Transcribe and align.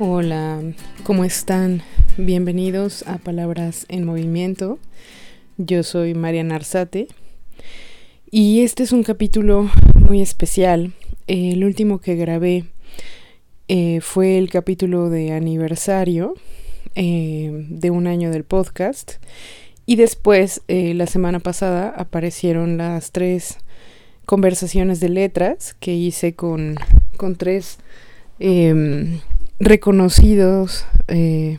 Hola, 0.00 0.62
¿cómo 1.02 1.24
están? 1.24 1.82
Bienvenidos 2.16 3.02
a 3.08 3.18
Palabras 3.18 3.84
en 3.88 4.04
Movimiento. 4.04 4.78
Yo 5.56 5.82
soy 5.82 6.14
Mariana 6.14 6.54
Arzate 6.54 7.08
y 8.30 8.62
este 8.62 8.84
es 8.84 8.92
un 8.92 9.02
capítulo 9.02 9.68
muy 9.94 10.22
especial. 10.22 10.92
El 11.26 11.64
último 11.64 12.00
que 12.00 12.14
grabé 12.14 12.66
eh, 13.66 14.00
fue 14.00 14.38
el 14.38 14.50
capítulo 14.50 15.10
de 15.10 15.32
aniversario 15.32 16.34
eh, 16.94 17.66
de 17.68 17.90
un 17.90 18.06
año 18.06 18.30
del 18.30 18.44
podcast 18.44 19.14
y 19.84 19.96
después 19.96 20.62
eh, 20.68 20.94
la 20.94 21.08
semana 21.08 21.40
pasada 21.40 21.88
aparecieron 21.88 22.76
las 22.76 23.10
tres 23.10 23.58
conversaciones 24.26 25.00
de 25.00 25.08
letras 25.08 25.74
que 25.80 25.96
hice 25.96 26.34
con, 26.34 26.76
con 27.16 27.34
tres 27.34 27.78
em, 28.38 29.18
reconocidos, 29.60 30.86
eh, 31.08 31.58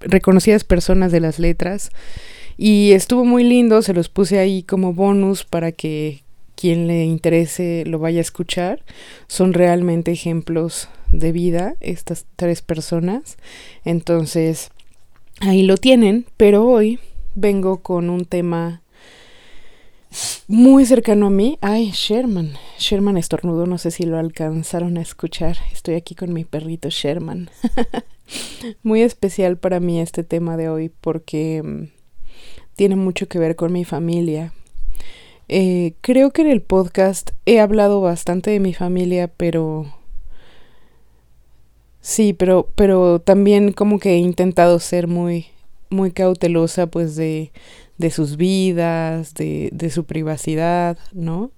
reconocidas 0.00 0.64
personas 0.64 1.12
de 1.12 1.20
las 1.20 1.38
letras. 1.38 1.90
Y 2.56 2.92
estuvo 2.92 3.24
muy 3.24 3.44
lindo, 3.44 3.82
se 3.82 3.94
los 3.94 4.08
puse 4.08 4.38
ahí 4.38 4.62
como 4.62 4.92
bonus 4.92 5.44
para 5.44 5.72
que 5.72 6.22
quien 6.54 6.86
le 6.86 7.04
interese 7.04 7.84
lo 7.86 7.98
vaya 7.98 8.18
a 8.18 8.22
escuchar. 8.22 8.84
Son 9.28 9.54
realmente 9.54 10.12
ejemplos 10.12 10.88
de 11.10 11.32
vida 11.32 11.74
estas 11.80 12.26
tres 12.36 12.60
personas. 12.60 13.38
Entonces, 13.84 14.70
ahí 15.40 15.62
lo 15.62 15.78
tienen, 15.78 16.26
pero 16.36 16.66
hoy 16.66 16.98
vengo 17.34 17.78
con 17.78 18.10
un 18.10 18.24
tema 18.26 18.79
muy 20.48 20.84
cercano 20.86 21.26
a 21.26 21.30
mí. 21.30 21.58
Ay, 21.60 21.90
Sherman. 21.92 22.54
Sherman 22.78 23.16
estornudo, 23.16 23.66
no 23.66 23.78
sé 23.78 23.90
si 23.90 24.04
lo 24.04 24.18
alcanzaron 24.18 24.96
a 24.98 25.02
escuchar. 25.02 25.56
Estoy 25.72 25.94
aquí 25.94 26.14
con 26.14 26.32
mi 26.32 26.44
perrito 26.44 26.88
Sherman. 26.90 27.50
muy 28.82 29.02
especial 29.02 29.56
para 29.56 29.80
mí 29.80 30.00
este 30.00 30.24
tema 30.24 30.56
de 30.56 30.68
hoy 30.68 30.90
porque 31.00 31.62
mm, 31.62 31.84
tiene 32.76 32.96
mucho 32.96 33.28
que 33.28 33.38
ver 33.38 33.56
con 33.56 33.72
mi 33.72 33.84
familia. 33.84 34.52
Eh, 35.48 35.94
creo 36.00 36.30
que 36.30 36.42
en 36.42 36.48
el 36.48 36.62
podcast 36.62 37.30
he 37.46 37.60
hablado 37.60 38.00
bastante 38.00 38.50
de 38.50 38.60
mi 38.60 38.74
familia, 38.74 39.28
pero... 39.28 39.94
Sí, 42.00 42.32
pero, 42.32 42.70
pero 42.76 43.20
también 43.20 43.72
como 43.72 43.98
que 43.98 44.14
he 44.14 44.18
intentado 44.18 44.78
ser 44.78 45.06
muy, 45.06 45.48
muy 45.90 46.12
cautelosa 46.12 46.86
pues 46.86 47.14
de, 47.14 47.52
de 48.00 48.10
sus 48.10 48.38
vidas, 48.38 49.34
de, 49.34 49.68
de 49.72 49.90
su 49.90 50.04
privacidad, 50.04 50.96
¿no? 51.12 51.50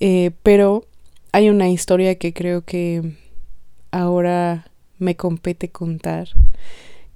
Eh, 0.00 0.32
pero 0.42 0.84
hay 1.30 1.48
una 1.48 1.68
historia 1.68 2.16
que 2.16 2.32
creo 2.32 2.64
que 2.64 3.14
ahora 3.92 4.68
me 4.98 5.14
compete 5.14 5.68
contar, 5.68 6.30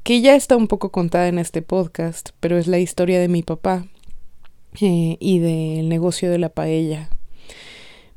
que 0.04 0.20
ya 0.20 0.36
está 0.36 0.56
un 0.56 0.68
poco 0.68 0.92
contada 0.92 1.26
en 1.26 1.40
este 1.40 1.62
podcast, 1.62 2.30
pero 2.38 2.58
es 2.58 2.68
la 2.68 2.78
historia 2.78 3.18
de 3.18 3.26
mi 3.26 3.42
papá 3.42 3.86
eh, 4.80 5.16
y 5.18 5.40
del 5.40 5.88
negocio 5.88 6.30
de 6.30 6.38
la 6.38 6.50
paella. 6.50 7.10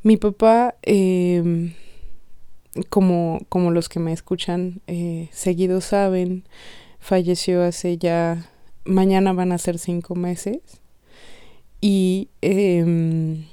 Mi 0.04 0.18
papá, 0.18 0.76
em, 0.84 1.74
como, 2.90 3.40
como 3.50 3.72
los 3.72 3.90
que 3.90 4.00
me 4.00 4.14
escuchan 4.14 4.82
eh, 4.86 5.30
seguido 5.32 5.82
saben, 5.82 6.44
falleció 7.00 7.64
hace 7.64 7.98
ya 7.98 8.53
mañana 8.86 9.34
van 9.34 9.52
a 9.52 9.58
ser 9.58 9.80
cinco 9.80 10.16
meses. 10.16 10.62
Y 11.82 12.30
em, 12.42 13.46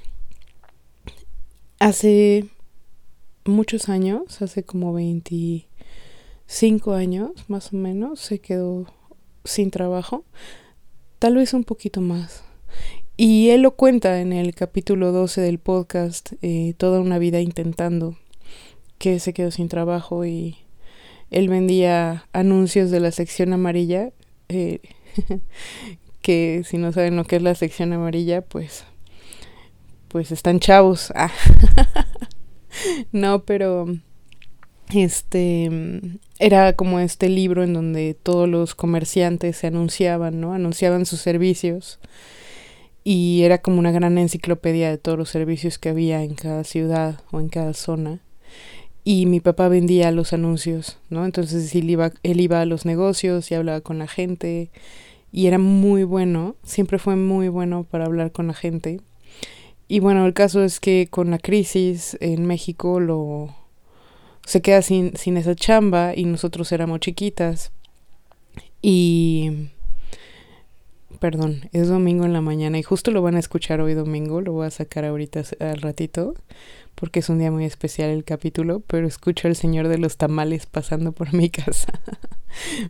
hace 1.78 2.46
muchos 3.44 3.88
años, 3.88 4.42
hace 4.42 4.62
como 4.62 4.92
25 4.92 6.92
años 6.92 7.30
más 7.48 7.72
o 7.72 7.76
menos, 7.76 8.20
se 8.20 8.38
quedó 8.38 8.86
sin 9.44 9.70
trabajo. 9.70 10.24
Tal 11.18 11.36
vez 11.36 11.54
un 11.54 11.64
poquito 11.64 12.00
más. 12.00 12.44
Y 13.16 13.50
él 13.50 13.62
lo 13.62 13.72
cuenta 13.72 14.20
en 14.20 14.32
el 14.32 14.54
capítulo 14.54 15.12
12 15.12 15.42
del 15.42 15.58
podcast, 15.58 16.32
eh, 16.40 16.74
toda 16.78 17.00
una 17.00 17.18
vida 17.18 17.40
intentando, 17.40 18.16
que 18.98 19.18
se 19.18 19.34
quedó 19.34 19.50
sin 19.50 19.68
trabajo 19.68 20.24
y 20.24 20.56
él 21.30 21.48
vendía 21.48 22.26
anuncios 22.32 22.90
de 22.90 23.00
la 23.00 23.12
sección 23.12 23.52
amarilla. 23.52 24.12
Eh, 24.48 24.80
que 26.22 26.62
si 26.64 26.78
no 26.78 26.92
saben 26.92 27.16
lo 27.16 27.24
que 27.24 27.36
es 27.36 27.42
la 27.42 27.54
sección 27.54 27.92
amarilla, 27.92 28.42
pues 28.42 28.84
pues 30.08 30.32
están 30.32 30.58
chavos. 30.58 31.12
Ah. 31.14 31.30
no, 33.12 33.44
pero 33.44 33.86
este 34.92 35.70
era 36.38 36.72
como 36.74 36.98
este 36.98 37.28
libro 37.28 37.62
en 37.62 37.74
donde 37.74 38.14
todos 38.14 38.48
los 38.48 38.74
comerciantes 38.74 39.56
se 39.56 39.68
anunciaban, 39.68 40.40
¿no? 40.40 40.52
Anunciaban 40.52 41.06
sus 41.06 41.20
servicios 41.20 42.00
y 43.04 43.42
era 43.42 43.58
como 43.58 43.78
una 43.78 43.92
gran 43.92 44.18
enciclopedia 44.18 44.90
de 44.90 44.98
todos 44.98 45.16
los 45.16 45.30
servicios 45.30 45.78
que 45.78 45.88
había 45.88 46.22
en 46.22 46.34
cada 46.34 46.64
ciudad 46.64 47.20
o 47.30 47.40
en 47.40 47.48
cada 47.48 47.72
zona. 47.72 48.20
Y 49.02 49.26
mi 49.26 49.40
papá 49.40 49.68
vendía 49.68 50.10
los 50.10 50.32
anuncios, 50.32 50.98
¿no? 51.08 51.24
Entonces 51.24 51.74
él 51.74 51.88
iba, 51.88 52.12
él 52.22 52.40
iba 52.40 52.60
a 52.60 52.66
los 52.66 52.84
negocios 52.84 53.50
y 53.50 53.54
hablaba 53.54 53.80
con 53.80 53.98
la 53.98 54.06
gente 54.06 54.70
y 55.32 55.46
era 55.46 55.58
muy 55.58 56.04
bueno, 56.04 56.56
siempre 56.64 56.98
fue 56.98 57.16
muy 57.16 57.48
bueno 57.48 57.84
para 57.84 58.06
hablar 58.06 58.32
con 58.32 58.46
la 58.48 58.54
gente. 58.54 59.00
Y 59.88 60.00
bueno, 60.00 60.26
el 60.26 60.34
caso 60.34 60.62
es 60.62 60.80
que 60.80 61.08
con 61.10 61.30
la 61.30 61.38
crisis 61.38 62.16
en 62.20 62.46
México 62.46 63.00
lo 63.00 63.54
se 64.44 64.62
queda 64.62 64.82
sin, 64.82 65.16
sin 65.16 65.36
esa 65.36 65.54
chamba 65.54 66.14
y 66.14 66.24
nosotros 66.24 66.72
éramos 66.72 67.00
chiquitas. 67.00 67.72
Y 68.82 69.68
perdón, 71.20 71.68
es 71.72 71.88
domingo 71.88 72.24
en 72.24 72.32
la 72.32 72.40
mañana 72.40 72.78
y 72.78 72.82
justo 72.82 73.10
lo 73.10 73.22
van 73.22 73.36
a 73.36 73.40
escuchar 73.40 73.80
hoy 73.80 73.94
domingo, 73.94 74.40
lo 74.40 74.52
voy 74.52 74.66
a 74.66 74.70
sacar 74.70 75.04
ahorita 75.04 75.42
al 75.60 75.80
ratito 75.80 76.34
porque 77.00 77.20
es 77.20 77.30
un 77.30 77.38
día 77.38 77.50
muy 77.50 77.64
especial 77.64 78.10
el 78.10 78.24
capítulo, 78.24 78.80
pero 78.86 79.06
escucho 79.06 79.48
al 79.48 79.56
señor 79.56 79.88
de 79.88 79.96
los 79.96 80.18
tamales 80.18 80.66
pasando 80.66 81.12
por 81.12 81.32
mi 81.32 81.48
casa. 81.50 81.98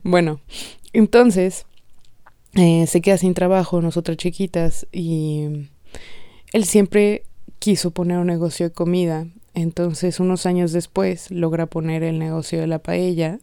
bueno, 0.03 0.41
entonces 0.93 1.65
eh, 2.55 2.89
se 2.89 3.01
queda 3.01 3.17
sin 3.19 3.35
trabajo, 3.35 3.81
nosotras 3.81 4.17
chiquitas, 4.17 4.89
y 4.91 5.69
él 6.53 6.65
siempre 6.65 7.23
quiso 7.61 7.93
poner 7.93 8.19
un 8.19 8.27
negocio 8.27 8.67
de 8.67 8.73
comida. 8.73 9.27
Entonces, 9.55 10.19
unos 10.19 10.45
años 10.47 10.73
después, 10.73 11.31
logra 11.31 11.67
poner 11.67 12.03
el 12.03 12.19
negocio 12.19 12.61
de 12.61 12.67
la 12.67 12.81
paella. 12.81 13.39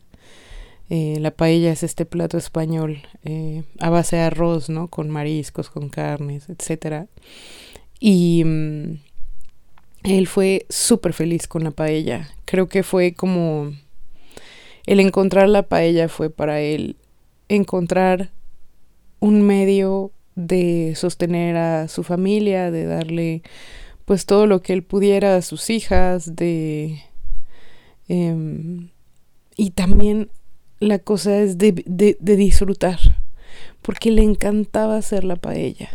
Eh, 0.90 1.18
la 1.20 1.32
paella 1.32 1.72
es 1.72 1.84
este 1.84 2.06
plato 2.06 2.38
español 2.38 3.04
eh, 3.24 3.64
a 3.80 3.90
base 3.90 4.18
de 4.18 4.24
arroz, 4.24 4.70
¿no? 4.70 4.90
Con 4.90 5.10
mariscos, 5.10 5.70
con 5.70 5.90
carnes, 5.90 6.48
etc. 6.50 7.08
Y 8.00 8.44
mm, 8.46 9.07
él 10.08 10.28
fue 10.28 10.66
súper 10.70 11.14
feliz 11.14 11.48
con 11.48 11.64
la 11.64 11.72
paella. 11.72 12.30
Creo 12.46 12.68
que 12.68 12.84
fue 12.84 13.14
como... 13.14 13.74
El 14.86 15.02
encontrar 15.02 15.50
la 15.50 15.64
paella 15.64 16.08
fue 16.08 16.30
para 16.30 16.62
él 16.62 16.96
encontrar 17.50 18.32
un 19.20 19.42
medio 19.42 20.12
de 20.36 20.94
sostener 20.96 21.58
a 21.58 21.88
su 21.88 22.04
familia, 22.04 22.72
de 22.72 22.86
darle 22.86 23.42
pues 24.06 24.26
todo 24.26 24.48
lo 24.48 24.62
que 24.62 24.72
él 24.72 24.84
pudiera 24.84 25.36
a 25.36 25.42
sus 25.42 25.70
hijas, 25.70 26.36
de... 26.36 27.02
Em, 28.08 28.90
y 29.58 29.72
también 29.72 30.30
la 30.80 31.00
cosa 31.00 31.40
es 31.40 31.58
de, 31.58 31.84
de, 31.86 32.36
disfrutar, 32.38 33.00
porque 33.82 34.12
le 34.12 34.24
encantaba 34.24 34.96
hacer 34.96 35.26
la 35.26 35.36
paella. 35.36 35.90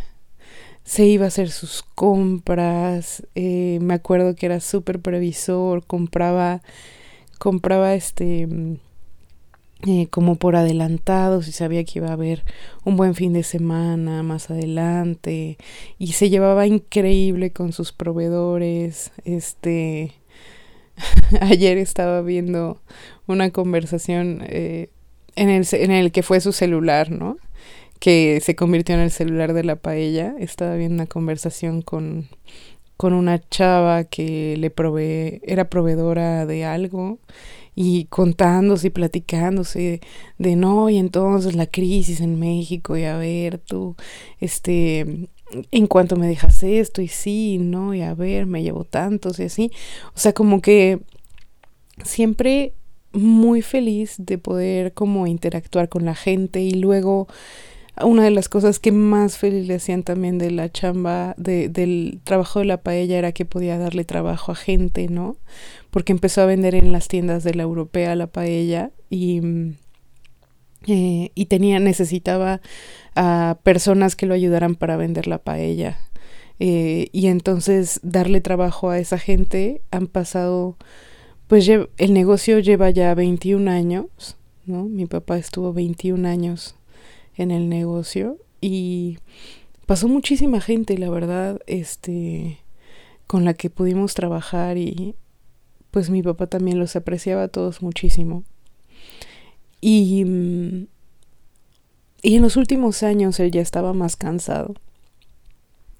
Se 0.83 1.05
iba 1.05 1.25
a 1.25 1.29
hacer 1.29 1.49
sus 1.49 1.83
compras, 1.95 3.25
eh, 3.35 3.79
me 3.81 3.93
acuerdo 3.93 4.35
que 4.35 4.45
era 4.47 4.59
súper 4.59 4.99
previsor, 4.99 5.85
compraba, 5.85 6.61
compraba 7.39 7.93
este 7.95 8.47
eh, 9.85 10.07
como 10.09 10.35
por 10.35 10.55
adelantado, 10.55 11.41
si 11.41 11.51
sabía 11.51 11.83
que 11.83 11.99
iba 11.99 12.07
a 12.07 12.13
haber 12.13 12.45
un 12.85 12.95
buen 12.95 13.15
fin 13.15 13.33
de 13.33 13.43
semana 13.43 14.23
más 14.23 14.49
adelante 14.49 15.57
y 15.99 16.13
se 16.13 16.29
llevaba 16.29 16.67
increíble 16.67 17.51
con 17.51 17.73
sus 17.73 17.91
proveedores. 17.91 19.11
Este, 19.25 20.13
ayer 21.41 21.77
estaba 21.77 22.21
viendo 22.21 22.81
una 23.27 23.49
conversación 23.51 24.43
eh, 24.47 24.89
en, 25.35 25.49
el, 25.49 25.67
en 25.73 25.91
el 25.91 26.13
que 26.13 26.23
fue 26.23 26.39
su 26.39 26.53
celular, 26.53 27.11
¿no? 27.11 27.37
Que 28.03 28.41
se 28.41 28.53
convirtió 28.53 28.95
en 28.95 29.01
el 29.01 29.11
celular 29.11 29.53
de 29.53 29.63
la 29.63 29.77
paella. 29.77 30.35
Estaba 30.37 30.75
viendo 30.75 30.95
una 30.95 31.05
conversación 31.05 31.81
con, 31.81 32.27
con 32.97 33.13
una 33.13 33.39
chava 33.49 34.03
que 34.03 34.57
le 34.57 34.69
provee, 34.69 35.39
era 35.43 35.69
proveedora 35.69 36.45
de 36.45 36.65
algo 36.65 37.19
y 37.75 38.05
contándose 38.05 38.87
y 38.87 38.89
platicándose 38.89 40.01
de, 40.37 40.55
no, 40.57 40.89
y 40.89 40.97
entonces 40.97 41.55
la 41.55 41.65
crisis 41.65 42.19
en 42.19 42.39
México, 42.39 42.97
y 42.97 43.05
a 43.05 43.15
ver 43.15 43.57
tú, 43.57 43.95
este, 44.41 45.27
en 45.71 45.87
cuanto 45.87 46.17
me 46.17 46.27
dejas 46.27 46.61
esto, 46.61 47.01
y 47.01 47.07
sí, 47.07 47.57
no, 47.57 47.93
y 47.93 48.01
a 48.01 48.13
ver, 48.15 48.47
me 48.47 48.63
llevo 48.63 48.83
tantos 48.83 49.39
y 49.39 49.43
así. 49.43 49.71
O 50.13 50.19
sea, 50.19 50.33
como 50.33 50.61
que 50.61 50.99
siempre 52.03 52.73
muy 53.13 53.61
feliz 53.61 54.15
de 54.17 54.37
poder 54.37 54.93
como 54.93 55.25
interactuar 55.25 55.87
con 55.87 56.03
la 56.03 56.15
gente 56.15 56.61
y 56.61 56.71
luego 56.71 57.27
una 58.01 58.23
de 58.23 58.31
las 58.31 58.49
cosas 58.49 58.79
que 58.79 58.91
más 58.91 59.37
feliz 59.37 59.67
le 59.67 59.75
hacían 59.75 60.03
también 60.03 60.39
de 60.39 60.51
la 60.51 60.71
chamba, 60.71 61.35
de, 61.37 61.69
del 61.69 62.19
trabajo 62.23 62.59
de 62.59 62.65
la 62.65 62.81
paella, 62.81 63.17
era 63.17 63.31
que 63.31 63.45
podía 63.45 63.77
darle 63.77 64.03
trabajo 64.03 64.51
a 64.51 64.55
gente, 64.55 65.07
¿no? 65.09 65.37
Porque 65.91 66.11
empezó 66.11 66.41
a 66.41 66.47
vender 66.47 66.73
en 66.73 66.91
las 66.91 67.07
tiendas 67.07 67.43
de 67.43 67.53
la 67.53 67.63
europea 67.63 68.15
la 68.15 68.27
paella 68.27 68.91
y, 69.11 69.41
eh, 70.87 71.31
y 71.35 71.45
tenía, 71.45 71.79
necesitaba 71.79 72.61
a 73.15 73.59
personas 73.61 74.15
que 74.15 74.25
lo 74.25 74.33
ayudaran 74.33 74.75
para 74.75 74.97
vender 74.97 75.27
la 75.27 75.37
paella. 75.37 75.99
Eh, 76.59 77.09
y 77.11 77.27
entonces 77.27 77.99
darle 78.03 78.41
trabajo 78.41 78.89
a 78.89 78.97
esa 78.97 79.19
gente 79.19 79.81
han 79.91 80.07
pasado, 80.07 80.77
pues 81.47 81.67
el 81.69 82.13
negocio 82.13 82.57
lleva 82.57 82.89
ya 82.89 83.13
21 83.13 83.69
años, 83.69 84.37
¿no? 84.65 84.85
Mi 84.85 85.05
papá 85.05 85.37
estuvo 85.37 85.73
21 85.73 86.27
años 86.27 86.75
en 87.35 87.51
el 87.51 87.69
negocio 87.69 88.37
y 88.61 89.17
pasó 89.85 90.07
muchísima 90.07 90.61
gente, 90.61 90.97
la 90.97 91.09
verdad, 91.09 91.59
este, 91.67 92.59
con 93.27 93.45
la 93.45 93.53
que 93.53 93.69
pudimos 93.69 94.13
trabajar 94.13 94.77
y 94.77 95.15
pues 95.91 96.09
mi 96.09 96.23
papá 96.23 96.47
también 96.47 96.79
los 96.79 96.95
apreciaba 96.95 97.43
a 97.43 97.47
todos 97.49 97.81
muchísimo. 97.81 98.43
Y, 99.81 100.23
mm, 100.25 100.87
y 102.23 102.35
en 102.35 102.41
los 102.41 102.55
últimos 102.55 103.03
años 103.03 103.39
él 103.41 103.51
ya 103.51 103.61
estaba 103.61 103.93
más 103.93 104.15
cansado. 104.15 104.75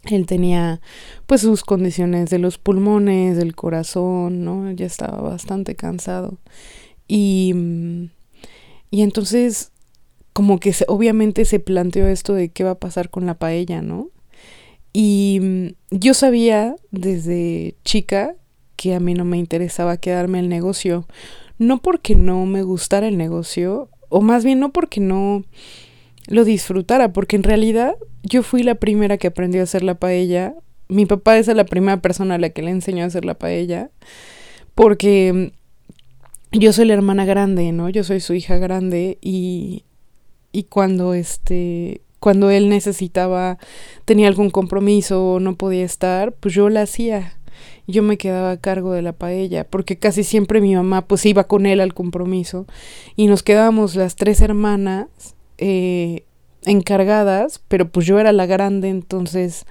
Él 0.05 0.25
tenía 0.25 0.81
pues 1.27 1.41
sus 1.41 1.63
condiciones 1.63 2.29
de 2.29 2.39
los 2.39 2.57
pulmones, 2.57 3.37
del 3.37 3.55
corazón, 3.55 4.45
¿no? 4.45 4.71
Ya 4.71 4.85
estaba 4.85 5.21
bastante 5.21 5.75
cansado. 5.75 6.37
Y, 7.07 7.51
mm, 7.53 8.09
y 8.89 9.01
entonces 9.01 9.72
como 10.33 10.59
que 10.59 10.73
se, 10.73 10.85
obviamente 10.87 11.45
se 11.45 11.59
planteó 11.59 12.07
esto 12.07 12.33
de 12.33 12.49
qué 12.49 12.63
va 12.63 12.71
a 12.71 12.79
pasar 12.79 13.09
con 13.09 13.25
la 13.25 13.35
paella, 13.35 13.81
¿no? 13.81 14.09
Y 14.91 15.39
mm, 15.41 15.67
yo 15.91 16.13
sabía 16.13 16.75
desde 16.91 17.75
chica 17.83 18.35
que 18.75 18.95
a 18.95 18.99
mí 18.99 19.13
no 19.13 19.25
me 19.25 19.37
interesaba 19.37 19.97
quedarme 19.97 20.39
el 20.39 20.49
negocio, 20.49 21.07
no 21.57 21.81
porque 21.81 22.15
no 22.15 22.45
me 22.45 22.63
gustara 22.63 23.07
el 23.07 23.17
negocio, 23.17 23.89
o 24.09 24.21
más 24.21 24.43
bien 24.43 24.59
no 24.59 24.73
porque 24.73 24.99
no 24.99 25.43
lo 26.27 26.43
disfrutara, 26.43 27.13
porque 27.13 27.35
en 27.35 27.43
realidad 27.43 27.95
yo 28.23 28.43
fui 28.43 28.63
la 28.63 28.75
primera 28.75 29.17
que 29.17 29.27
aprendió 29.27 29.61
a 29.61 29.65
hacer 29.65 29.83
la 29.83 29.95
paella. 29.95 30.55
Mi 30.87 31.05
papá 31.05 31.37
es 31.37 31.47
la 31.47 31.65
primera 31.65 32.01
persona 32.01 32.35
a 32.35 32.39
la 32.39 32.49
que 32.49 32.61
le 32.61 32.71
enseñó 32.71 33.03
a 33.03 33.07
hacer 33.07 33.25
la 33.25 33.35
paella, 33.35 33.91
porque 34.75 35.51
mm, 36.51 36.57
yo 36.59 36.73
soy 36.73 36.85
la 36.85 36.93
hermana 36.93 37.25
grande, 37.25 37.71
¿no? 37.71 37.89
Yo 37.89 38.03
soy 38.03 38.19
su 38.19 38.33
hija 38.33 38.57
grande 38.57 39.17
y 39.21 39.85
y 40.53 40.63
cuando 40.63 41.13
este 41.13 42.01
cuando 42.21 42.49
él 42.49 42.69
necesitaba 42.69 43.57
tenía 44.05 44.29
algún 44.29 44.49
compromiso 44.49 45.33
o 45.33 45.39
no 45.41 45.57
podía 45.57 45.83
estar, 45.83 46.31
pues 46.31 46.53
yo 46.53 46.69
la 46.69 46.83
hacía. 46.83 47.37
Yo 47.85 48.01
me 48.01 48.17
quedaba 48.17 48.51
a 48.51 48.61
cargo 48.61 48.93
de 48.93 49.01
la 49.01 49.11
paella, 49.11 49.65
porque 49.65 49.97
casi 49.97 50.23
siempre 50.23 50.61
mi 50.61 50.73
mamá 50.73 51.05
pues 51.05 51.25
iba 51.25 51.43
con 51.43 51.65
él 51.65 51.81
al 51.81 51.93
compromiso 51.93 52.65
y 53.17 53.27
nos 53.27 53.43
quedábamos 53.43 53.95
las 53.95 54.15
tres 54.15 54.39
hermanas 54.39 55.07
eh, 55.57 56.23
encargadas, 56.63 57.61
pero 57.67 57.89
pues 57.89 58.05
yo 58.05 58.17
era 58.19 58.31
la 58.31 58.45
grande, 58.45 58.87
entonces 58.87 59.65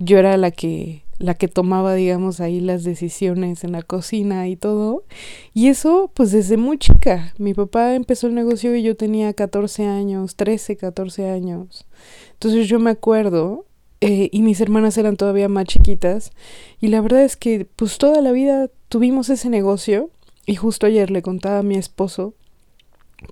yo 0.00 0.18
era 0.18 0.36
la 0.36 0.50
que 0.50 1.03
la 1.18 1.34
que 1.34 1.48
tomaba, 1.48 1.94
digamos, 1.94 2.40
ahí 2.40 2.60
las 2.60 2.84
decisiones 2.84 3.64
en 3.64 3.72
la 3.72 3.82
cocina 3.82 4.48
y 4.48 4.56
todo. 4.56 5.04
Y 5.52 5.68
eso, 5.68 6.10
pues 6.14 6.32
desde 6.32 6.56
muy 6.56 6.78
chica. 6.78 7.32
Mi 7.38 7.54
papá 7.54 7.94
empezó 7.94 8.26
el 8.26 8.34
negocio 8.34 8.74
y 8.74 8.82
yo 8.82 8.96
tenía 8.96 9.32
14 9.32 9.86
años, 9.86 10.36
13, 10.36 10.76
14 10.76 11.30
años. 11.30 11.86
Entonces 12.32 12.68
yo 12.68 12.78
me 12.78 12.90
acuerdo, 12.90 13.66
eh, 14.00 14.28
y 14.32 14.42
mis 14.42 14.60
hermanas 14.60 14.98
eran 14.98 15.16
todavía 15.16 15.48
más 15.48 15.66
chiquitas, 15.66 16.32
y 16.80 16.88
la 16.88 17.00
verdad 17.00 17.24
es 17.24 17.36
que 17.36 17.66
pues 17.76 17.98
toda 17.98 18.20
la 18.20 18.32
vida 18.32 18.68
tuvimos 18.88 19.30
ese 19.30 19.48
negocio, 19.48 20.10
y 20.46 20.56
justo 20.56 20.86
ayer 20.86 21.10
le 21.10 21.22
contaba 21.22 21.60
a 21.60 21.62
mi 21.62 21.76
esposo 21.76 22.34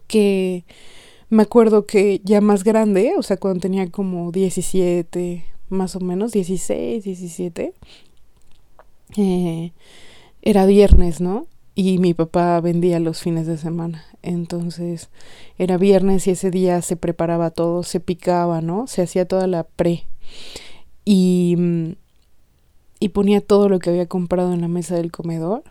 que 0.06 0.64
me 1.28 1.42
acuerdo 1.42 1.86
que 1.86 2.20
ya 2.24 2.40
más 2.40 2.64
grande, 2.64 3.14
o 3.16 3.22
sea, 3.22 3.36
cuando 3.36 3.60
tenía 3.60 3.90
como 3.90 4.32
17, 4.32 5.44
más 5.72 5.96
o 5.96 6.00
menos, 6.00 6.32
16, 6.32 7.04
17. 7.04 7.74
Eh, 9.16 9.72
era 10.42 10.66
viernes, 10.66 11.20
¿no? 11.20 11.46
Y 11.74 11.98
mi 11.98 12.12
papá 12.14 12.60
vendía 12.60 13.00
los 13.00 13.20
fines 13.20 13.46
de 13.46 13.56
semana. 13.56 14.04
Entonces 14.22 15.08
era 15.58 15.78
viernes 15.78 16.26
y 16.26 16.32
ese 16.32 16.50
día 16.50 16.82
se 16.82 16.96
preparaba 16.96 17.50
todo, 17.50 17.82
se 17.82 18.00
picaba, 18.00 18.60
¿no? 18.60 18.86
Se 18.86 19.02
hacía 19.02 19.26
toda 19.26 19.46
la 19.46 19.64
pre. 19.64 20.04
Y, 21.04 21.56
y 23.00 23.08
ponía 23.08 23.40
todo 23.40 23.68
lo 23.68 23.78
que 23.78 23.90
había 23.90 24.06
comprado 24.06 24.52
en 24.52 24.60
la 24.60 24.68
mesa 24.68 24.94
del 24.96 25.10
comedor 25.10 25.64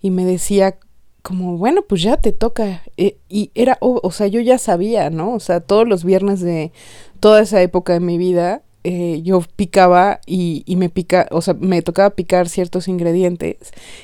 y 0.00 0.10
me 0.10 0.24
decía 0.24 0.78
como, 1.22 1.56
bueno, 1.56 1.82
pues 1.82 2.02
ya 2.02 2.18
te 2.18 2.32
toca. 2.32 2.82
Eh, 2.96 3.16
y 3.28 3.50
era, 3.54 3.78
o 3.80 4.10
sea, 4.12 4.28
yo 4.28 4.40
ya 4.40 4.58
sabía, 4.58 5.10
¿no? 5.10 5.32
O 5.34 5.40
sea, 5.40 5.60
todos 5.60 5.88
los 5.88 6.04
viernes 6.04 6.40
de 6.40 6.70
toda 7.18 7.40
esa 7.42 7.60
época 7.62 7.94
de 7.94 8.00
mi 8.00 8.18
vida 8.18 8.62
eh, 8.88 9.20
yo 9.24 9.42
picaba 9.56 10.20
y, 10.26 10.62
y, 10.64 10.76
me 10.76 10.88
pica, 10.88 11.26
o 11.32 11.42
sea, 11.42 11.54
me 11.54 11.82
tocaba 11.82 12.10
picar 12.10 12.48
ciertos 12.48 12.86
ingredientes 12.86 13.56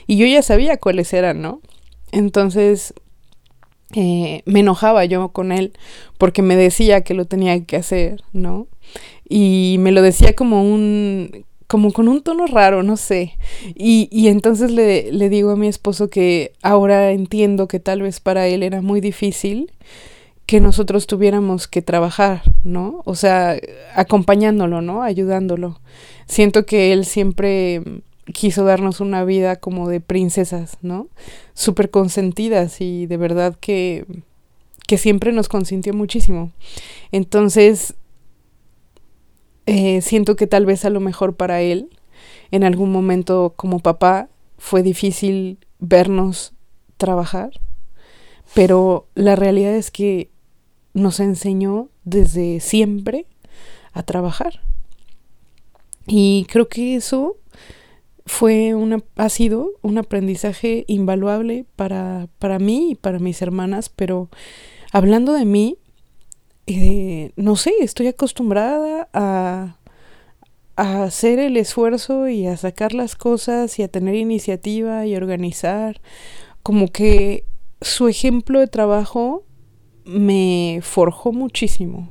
y 0.08 0.16
yo 0.16 0.26
ya 0.26 0.42
sabía 0.42 0.76
cuáles 0.76 1.12
eran, 1.12 1.40
¿no? 1.40 1.60
Entonces 2.10 2.92
eh, 3.94 4.42
me 4.44 4.58
enojaba 4.58 5.04
yo 5.04 5.28
con 5.28 5.52
él 5.52 5.72
porque 6.18 6.42
me 6.42 6.56
decía 6.56 7.02
que 7.02 7.14
lo 7.14 7.26
tenía 7.26 7.64
que 7.64 7.76
hacer, 7.76 8.24
¿no? 8.32 8.66
Y 9.28 9.76
me 9.78 9.92
lo 9.92 10.02
decía 10.02 10.34
como 10.34 10.64
un 10.64 11.44
como 11.68 11.92
con 11.92 12.08
un 12.08 12.20
tono 12.20 12.48
raro, 12.48 12.82
no 12.82 12.96
sé. 12.96 13.38
Y, 13.76 14.08
y 14.10 14.26
entonces 14.26 14.72
le, 14.72 15.12
le 15.12 15.28
digo 15.28 15.52
a 15.52 15.56
mi 15.56 15.68
esposo 15.68 16.10
que 16.10 16.54
ahora 16.60 17.12
entiendo 17.12 17.68
que 17.68 17.78
tal 17.78 18.02
vez 18.02 18.18
para 18.18 18.48
él 18.48 18.64
era 18.64 18.82
muy 18.82 19.00
difícil 19.00 19.70
que 20.52 20.60
nosotros 20.60 21.06
tuviéramos 21.06 21.66
que 21.66 21.80
trabajar, 21.80 22.42
¿no? 22.62 23.00
O 23.06 23.14
sea, 23.14 23.56
acompañándolo, 23.94 24.82
¿no? 24.82 25.02
Ayudándolo. 25.02 25.80
Siento 26.26 26.66
que 26.66 26.92
él 26.92 27.06
siempre 27.06 27.82
quiso 28.34 28.62
darnos 28.62 29.00
una 29.00 29.24
vida 29.24 29.56
como 29.56 29.88
de 29.88 30.02
princesas, 30.02 30.76
¿no? 30.82 31.08
Súper 31.54 31.88
consentidas 31.88 32.82
y 32.82 33.06
de 33.06 33.16
verdad 33.16 33.56
que, 33.58 34.04
que 34.86 34.98
siempre 34.98 35.32
nos 35.32 35.48
consintió 35.48 35.94
muchísimo. 35.94 36.52
Entonces, 37.12 37.94
eh, 39.64 40.02
siento 40.02 40.36
que 40.36 40.46
tal 40.46 40.66
vez 40.66 40.84
a 40.84 40.90
lo 40.90 41.00
mejor 41.00 41.34
para 41.34 41.62
él, 41.62 41.88
en 42.50 42.62
algún 42.62 42.92
momento 42.92 43.54
como 43.56 43.78
papá, 43.78 44.28
fue 44.58 44.82
difícil 44.82 45.56
vernos 45.78 46.52
trabajar, 46.98 47.52
pero 48.52 49.06
la 49.14 49.34
realidad 49.34 49.74
es 49.76 49.90
que 49.90 50.30
nos 50.94 51.20
enseñó 51.20 51.88
desde 52.04 52.60
siempre 52.60 53.26
a 53.92 54.02
trabajar. 54.02 54.60
Y 56.06 56.46
creo 56.50 56.68
que 56.68 56.96
eso 56.96 57.36
fue 58.26 58.74
una, 58.74 58.98
ha 59.16 59.28
sido 59.28 59.70
un 59.82 59.98
aprendizaje 59.98 60.84
invaluable 60.86 61.66
para, 61.76 62.28
para 62.38 62.58
mí 62.58 62.92
y 62.92 62.94
para 62.94 63.18
mis 63.18 63.42
hermanas, 63.42 63.88
pero 63.88 64.28
hablando 64.92 65.32
de 65.32 65.44
mí, 65.44 65.78
eh, 66.66 67.32
no 67.36 67.56
sé, 67.56 67.72
estoy 67.80 68.06
acostumbrada 68.06 69.08
a, 69.12 69.76
a 70.76 71.02
hacer 71.04 71.38
el 71.38 71.56
esfuerzo 71.56 72.28
y 72.28 72.46
a 72.46 72.56
sacar 72.56 72.94
las 72.94 73.16
cosas 73.16 73.78
y 73.78 73.82
a 73.82 73.88
tener 73.88 74.14
iniciativa 74.14 75.06
y 75.06 75.16
organizar. 75.16 76.00
Como 76.62 76.88
que 76.88 77.44
su 77.80 78.06
ejemplo 78.06 78.60
de 78.60 78.68
trabajo 78.68 79.44
me 80.04 80.80
forjó 80.82 81.32
muchísimo. 81.32 82.10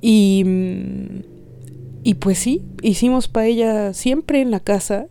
Y, 0.00 0.44
y 2.02 2.14
pues 2.14 2.38
sí, 2.38 2.62
hicimos 2.82 3.28
paella 3.28 3.92
siempre 3.92 4.40
en 4.40 4.50
la 4.50 4.60
casa. 4.60 5.08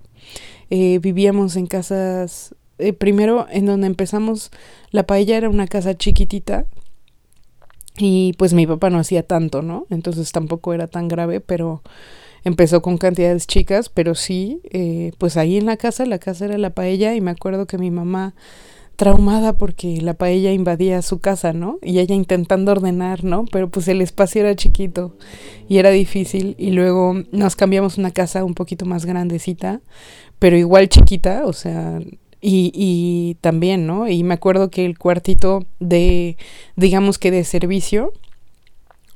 Eh, 0.70 1.00
vivíamos 1.00 1.56
en 1.56 1.68
casas, 1.68 2.56
eh, 2.80 2.94
primero 2.94 3.46
en 3.50 3.66
donde 3.66 3.88
empezamos, 3.88 4.52
la 4.92 5.06
paella 5.06 5.38
era 5.38 5.50
una 5.50 5.68
casa 5.68 5.96
chiquitita. 5.96 6.66
Y 7.98 8.34
pues 8.38 8.54
mi 8.54 8.68
papá 8.68 8.90
no 8.90 9.00
hacía 9.00 9.24
tanto, 9.24 9.62
¿no? 9.62 9.86
Entonces 9.90 10.32
tampoco 10.32 10.74
era 10.74 10.88
tan 10.88 11.08
grave, 11.08 11.40
pero 11.40 11.82
empezó 12.44 12.82
con 12.82 12.98
cantidades 12.98 13.48
chicas, 13.48 13.90
pero 13.90 14.16
sí, 14.16 14.62
eh, 14.70 15.12
pues 15.18 15.38
ahí 15.38 15.58
en 15.58 15.66
la 15.66 15.78
casa, 15.78 16.06
la 16.06 16.20
casa 16.20 16.46
era 16.46 16.58
la 16.58 16.72
paella 16.72 17.16
y 17.16 17.22
me 17.22 17.32
acuerdo 17.32 17.66
que 17.66 17.78
mi 17.78 17.92
mamá 17.92 18.36
traumada 18.96 19.54
porque 19.54 20.02
la 20.02 20.14
paella 20.14 20.52
invadía 20.52 21.02
su 21.02 21.20
casa, 21.20 21.54
¿no? 21.54 21.80
Y 21.82 22.00
ella 22.00 22.16
intentando 22.16 22.72
ordenar, 22.72 23.24
¿no? 23.24 23.46
Pero 23.52 23.70
pues 23.70 23.88
el 23.88 24.02
espacio 24.02 24.42
era 24.42 24.56
chiquito 24.56 25.16
y 25.68 25.78
era 25.78 25.90
difícil 25.92 26.56
y 26.58 26.72
luego 26.72 27.16
nos 27.32 27.56
cambiamos 27.56 27.98
una 27.98 28.12
casa 28.12 28.44
un 28.44 28.54
poquito 28.54 28.86
más 28.86 29.06
grandecita, 29.06 29.82
pero 30.40 30.58
igual 30.58 30.90
chiquita, 30.90 31.46
o 31.46 31.54
sea, 31.54 32.00
Y, 32.42 32.72
y 32.76 33.38
también, 33.42 33.88
¿no? 33.88 34.08
Y 34.08 34.24
me 34.24 34.36
acuerdo 34.36 34.70
que 34.70 34.86
el 34.86 35.00
cuartito 35.00 35.66
de, 35.80 36.38
digamos 36.76 37.18
que 37.18 37.32
de 37.32 37.44
servicio, 37.44 38.14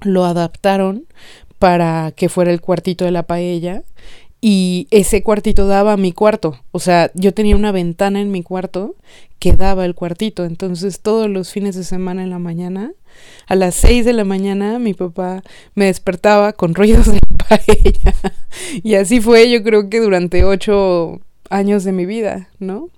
lo 0.01 0.25
adaptaron 0.25 1.05
para 1.59 2.11
que 2.15 2.29
fuera 2.29 2.51
el 2.51 2.61
cuartito 2.61 3.05
de 3.05 3.11
la 3.11 3.23
paella 3.23 3.83
y 4.41 4.87
ese 4.91 5.21
cuartito 5.21 5.67
daba 5.67 5.93
a 5.93 5.97
mi 5.97 6.13
cuarto. 6.13 6.59
O 6.71 6.79
sea, 6.79 7.11
yo 7.13 7.33
tenía 7.33 7.55
una 7.55 7.71
ventana 7.71 8.21
en 8.21 8.31
mi 8.31 8.41
cuarto 8.41 8.95
que 9.39 9.53
daba 9.53 9.85
el 9.85 9.95
cuartito. 9.95 10.45
Entonces 10.45 11.01
todos 11.01 11.29
los 11.29 11.51
fines 11.51 11.75
de 11.75 11.83
semana 11.83 12.23
en 12.23 12.29
la 12.29 12.39
mañana, 12.39 12.93
a 13.47 13.55
las 13.55 13.75
seis 13.75 14.05
de 14.05 14.13
la 14.13 14.23
mañana, 14.23 14.79
mi 14.79 14.93
papá 14.93 15.43
me 15.75 15.85
despertaba 15.85 16.53
con 16.53 16.73
ruidos 16.73 17.07
de 17.11 17.19
paella. 17.49 18.15
y 18.83 18.95
así 18.95 19.19
fue 19.19 19.49
yo 19.51 19.61
creo 19.63 19.89
que 19.89 19.99
durante 19.99 20.45
ocho 20.45 21.19
años 21.49 21.83
de 21.83 21.91
mi 21.91 22.05
vida, 22.05 22.49
¿no? 22.59 22.89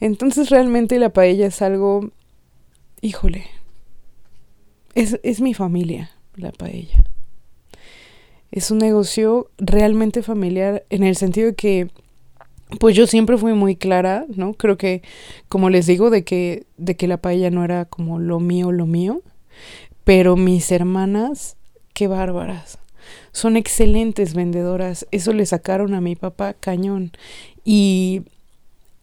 Entonces 0.00 0.50
realmente 0.50 0.98
la 0.98 1.10
paella 1.10 1.46
es 1.46 1.62
algo, 1.62 2.10
híjole, 3.00 3.46
es, 4.94 5.18
es 5.22 5.40
mi 5.40 5.54
familia, 5.54 6.10
la 6.36 6.52
paella 6.52 7.04
es 8.50 8.70
un 8.70 8.78
negocio 8.78 9.50
realmente 9.58 10.22
familiar 10.22 10.84
en 10.90 11.02
el 11.02 11.16
sentido 11.16 11.48
de 11.48 11.54
que 11.54 11.88
pues 12.80 12.94
yo 12.94 13.06
siempre 13.06 13.38
fui 13.38 13.54
muy 13.54 13.76
clara, 13.76 14.26
¿no? 14.28 14.52
Creo 14.52 14.76
que 14.76 15.02
como 15.48 15.70
les 15.70 15.86
digo 15.86 16.10
de 16.10 16.24
que 16.24 16.66
de 16.76 16.96
que 16.96 17.08
la 17.08 17.16
paella 17.16 17.50
no 17.50 17.64
era 17.64 17.86
como 17.86 18.18
lo 18.18 18.40
mío, 18.40 18.72
lo 18.72 18.86
mío, 18.86 19.22
pero 20.04 20.36
mis 20.36 20.70
hermanas 20.70 21.56
qué 21.94 22.08
bárbaras. 22.08 22.78
Son 23.32 23.56
excelentes 23.56 24.34
vendedoras, 24.34 25.06
eso 25.10 25.32
le 25.32 25.46
sacaron 25.46 25.94
a 25.94 26.00
mi 26.00 26.14
papá 26.16 26.54
cañón 26.54 27.12
y 27.64 28.22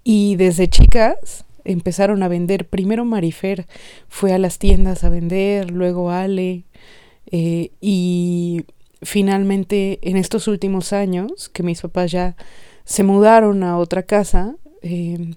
y 0.03 0.35
desde 0.35 0.69
chicas 0.69 1.45
empezaron 1.65 2.23
a 2.23 2.27
vender. 2.27 2.67
Primero 2.67 3.03
Marifer 3.03 3.65
fue 4.07 4.33
a 4.33 4.37
las 4.37 4.59
tiendas 4.59 5.03
a 5.03 5.09
vender, 5.09 5.71
luego 5.71 6.11
Ale, 6.11 6.63
eh, 7.31 7.71
y 7.81 8.65
finalmente 9.05 9.99
en 10.01 10.17
estos 10.17 10.47
últimos 10.47 10.91
años, 10.91 11.49
que 11.49 11.63
mis 11.63 11.81
papás 11.81 12.11
ya 12.11 12.35
se 12.83 13.03
mudaron 13.03 13.63
a 13.63 13.77
otra 13.77 14.03
casa, 14.03 14.55
eh, 14.81 15.35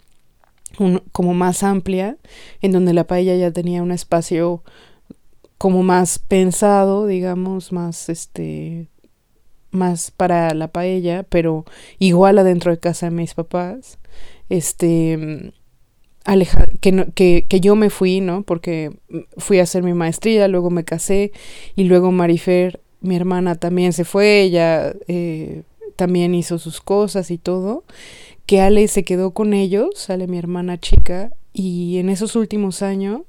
como 1.13 1.35
más 1.35 1.63
amplia, 1.63 2.17
en 2.61 2.73
donde 2.73 2.95
la 2.95 3.05
paella 3.05 3.37
ya 3.37 3.51
tenía 3.51 3.83
un 3.83 3.93
espacio 3.93 4.63
como 5.57 5.83
más 5.83 6.19
pensado, 6.19 7.07
digamos, 7.07 7.73
más 7.73 8.09
este 8.09 8.89
más 9.71 10.11
para 10.11 10.55
la 10.55 10.69
paella, 10.69 11.25
pero 11.25 11.65
igual 11.99 12.39
adentro 12.39 12.71
de 12.71 12.79
casa 12.79 13.07
de 13.07 13.17
mis 13.17 13.35
papás. 13.35 13.99
Este 14.49 15.53
aleja 16.25 16.69
que, 16.81 17.07
que, 17.15 17.47
que 17.49 17.61
yo 17.61 17.75
me 17.75 17.91
fui, 17.91 18.21
¿no? 18.21 18.43
Porque 18.43 18.99
fui 19.37 19.59
a 19.59 19.65
hacer 19.65 19.83
mi 19.83 19.95
maestría, 19.95 20.49
luego 20.49 20.71
me 20.71 20.85
casé 20.85 21.33
y 21.75 21.85
luego 21.85 22.13
Marifer 22.13 22.81
mi 23.01 23.17
hermana 23.17 23.55
también 23.55 23.93
se 23.93 24.05
fue, 24.05 24.43
ella 24.43 24.95
eh, 25.07 25.63
también 25.97 26.35
hizo 26.35 26.59
sus 26.59 26.81
cosas 26.81 27.31
y 27.31 27.39
todo, 27.39 27.85
que 28.47 28.61
Ale 28.61 28.89
se 28.89 29.05
quedó 29.05 29.33
con 29.33 29.53
ellos, 29.53 30.09
Ale 30.11 30.27
mi 30.27 30.39
hermana 30.39 30.79
chica, 30.79 31.33
y 31.53 31.99
en 31.99 32.09
esos 32.09 32.37
últimos 32.37 32.83
años, 32.83 33.23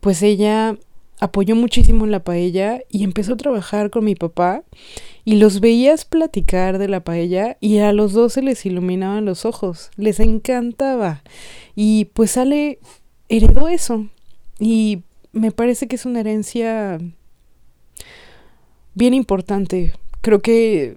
pues 0.00 0.22
ella 0.22 0.76
apoyó 1.18 1.56
muchísimo 1.56 2.04
en 2.04 2.10
la 2.10 2.22
paella 2.22 2.80
y 2.90 3.04
empezó 3.04 3.34
a 3.34 3.38
trabajar 3.38 3.90
con 3.90 4.04
mi 4.04 4.14
papá 4.14 4.62
y 5.24 5.36
los 5.36 5.60
veías 5.60 6.04
platicar 6.04 6.78
de 6.78 6.88
la 6.88 7.00
paella 7.00 7.56
y 7.60 7.78
a 7.78 7.92
los 7.92 8.12
dos 8.12 8.34
se 8.34 8.42
les 8.42 8.64
iluminaban 8.66 9.24
los 9.24 9.44
ojos, 9.44 9.90
les 9.96 10.20
encantaba. 10.20 11.22
Y 11.74 12.06
pues 12.06 12.36
Ale 12.36 12.78
heredó 13.28 13.68
eso 13.68 14.06
y 14.58 15.02
me 15.32 15.50
parece 15.50 15.88
que 15.88 15.96
es 15.96 16.06
una 16.06 16.20
herencia 16.20 16.98
bien 18.96 19.14
importante. 19.14 19.92
Creo 20.22 20.40
que, 20.40 20.96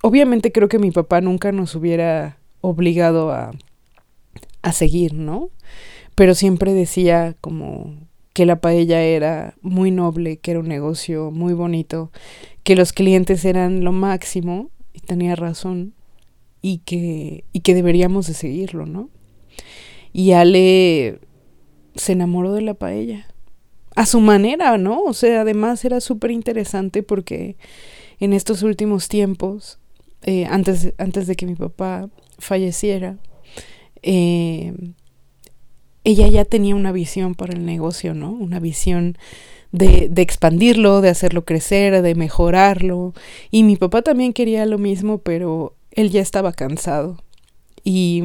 obviamente 0.00 0.52
creo 0.52 0.68
que 0.68 0.78
mi 0.78 0.90
papá 0.90 1.20
nunca 1.20 1.52
nos 1.52 1.74
hubiera 1.74 2.38
obligado 2.62 3.32
a, 3.32 3.50
a 4.62 4.72
seguir, 4.72 5.12
¿no? 5.12 5.50
Pero 6.14 6.34
siempre 6.34 6.72
decía 6.72 7.34
como 7.42 7.94
que 8.32 8.46
la 8.46 8.60
paella 8.60 9.02
era 9.02 9.54
muy 9.60 9.90
noble, 9.90 10.38
que 10.38 10.52
era 10.52 10.60
un 10.60 10.68
negocio 10.68 11.30
muy 11.30 11.52
bonito, 11.52 12.10
que 12.62 12.76
los 12.76 12.94
clientes 12.94 13.44
eran 13.44 13.84
lo 13.84 13.92
máximo, 13.92 14.70
y 14.94 15.00
tenía 15.00 15.34
razón, 15.34 15.92
y 16.62 16.78
que, 16.78 17.44
y 17.52 17.60
que 17.60 17.74
deberíamos 17.74 18.28
de 18.28 18.34
seguirlo, 18.34 18.86
¿no? 18.86 19.10
Y 20.12 20.32
Ale 20.32 21.18
se 21.96 22.12
enamoró 22.12 22.52
de 22.52 22.62
la 22.62 22.74
paella 22.74 23.31
a 23.94 24.06
su 24.06 24.20
manera, 24.20 24.78
¿no? 24.78 25.02
O 25.02 25.12
sea, 25.12 25.42
además 25.42 25.84
era 25.84 26.00
súper 26.00 26.30
interesante 26.30 27.02
porque 27.02 27.56
en 28.20 28.32
estos 28.32 28.62
últimos 28.62 29.08
tiempos, 29.08 29.78
eh, 30.22 30.46
antes, 30.46 30.94
antes 30.98 31.26
de 31.26 31.36
que 31.36 31.46
mi 31.46 31.54
papá 31.54 32.08
falleciera, 32.38 33.18
eh, 34.02 34.72
ella 36.04 36.28
ya 36.28 36.44
tenía 36.44 36.74
una 36.74 36.92
visión 36.92 37.34
para 37.34 37.52
el 37.52 37.64
negocio, 37.64 38.14
¿no? 38.14 38.30
Una 38.30 38.60
visión 38.60 39.16
de, 39.70 40.08
de, 40.10 40.22
expandirlo, 40.22 41.00
de 41.00 41.10
hacerlo 41.10 41.44
crecer, 41.44 42.02
de 42.02 42.14
mejorarlo. 42.14 43.14
Y 43.50 43.62
mi 43.62 43.76
papá 43.76 44.02
también 44.02 44.32
quería 44.32 44.66
lo 44.66 44.78
mismo, 44.78 45.18
pero 45.18 45.74
él 45.92 46.10
ya 46.10 46.20
estaba 46.20 46.52
cansado. 46.52 47.22
Y, 47.84 48.22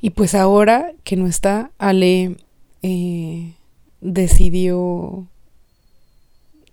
y 0.00 0.10
pues 0.10 0.34
ahora 0.34 0.92
que 1.04 1.16
no 1.16 1.26
está, 1.26 1.70
Ale 1.78 2.36
eh, 2.82 3.54
decidió 4.00 5.26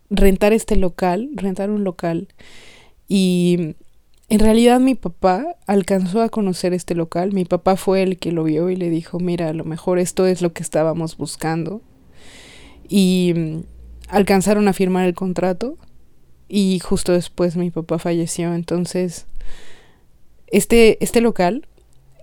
rentar 0.10 0.54
este 0.54 0.76
local, 0.76 1.30
rentar 1.36 1.70
un 1.70 1.84
local. 1.84 2.28
Y 3.08 3.76
en 4.30 4.40
realidad 4.40 4.80
mi 4.80 4.96
papá 4.96 5.56
alcanzó 5.68 6.22
a 6.22 6.30
conocer 6.30 6.74
este 6.74 6.96
local. 6.96 7.32
Mi 7.32 7.46
papá 7.46 7.76
fue 7.76 8.04
el 8.04 8.18
que 8.18 8.32
lo 8.32 8.44
vio 8.44 8.70
y 8.70 8.76
le 8.76 8.90
dijo, 8.90 9.20
mira, 9.20 9.50
a 9.50 9.54
lo 9.54 9.66
mejor 9.66 10.00
esto 10.00 10.28
es 10.28 10.42
lo 10.42 10.54
que 10.54 10.64
estábamos 10.64 11.18
buscando. 11.18 11.82
Y 12.88 13.34
mm, 13.36 13.60
alcanzaron 14.08 14.68
a 14.68 14.74
firmar 14.74 15.06
el 15.08 15.14
contrato 15.14 15.78
y 16.48 16.80
justo 16.80 17.12
después 17.14 17.56
mi 17.56 17.72
papá 17.72 18.00
falleció. 18.00 18.54
Entonces, 18.54 19.26
este, 20.48 21.04
este 21.04 21.22
local 21.22 21.68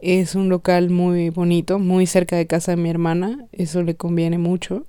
es 0.07 0.37
un 0.37 0.49
local 0.49 0.89
muy 0.89 1.31
bonito, 1.31 1.81
muy 1.81 2.07
cerca 2.07 2.37
de 2.37 2.47
casa 2.47 2.71
de 2.71 2.77
mi 2.77 2.89
hermana, 2.89 3.45
eso 3.51 3.83
le 3.83 3.97
conviene 3.97 4.39
mucho. 4.39 4.87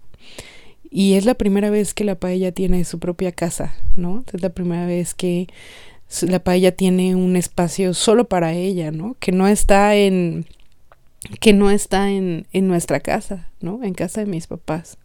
Y 0.91 1.15
es 1.15 1.25
la 1.25 1.33
primera 1.33 1.71
vez 1.71 1.95
que 1.95 2.03
la 2.03 2.19
paella 2.19 2.51
tiene 2.51 2.85
su 2.85 2.99
propia 2.99 3.31
casa, 3.31 3.75
¿no? 3.95 4.23
Es 4.31 4.43
la 4.43 4.49
primera 4.49 4.85
vez 4.85 5.15
que 5.15 5.47
la 6.21 6.37
paella 6.37 6.71
tiene 6.71 7.15
un 7.15 7.35
espacio 7.35 7.95
solo 7.95 8.29
para 8.29 8.53
ella, 8.53 8.91
¿no? 8.91 9.15
Que 9.19 9.31
no 9.31 9.47
está 9.47 9.95
en 9.95 10.45
que 11.39 11.51
no 11.51 11.71
está 11.71 12.11
en, 12.11 12.45
en 12.53 12.67
nuestra 12.67 12.99
casa, 12.99 13.49
¿no? 13.59 13.83
En 13.83 13.95
casa 13.95 14.21
de 14.21 14.27
mis 14.27 14.45
papás. 14.45 14.99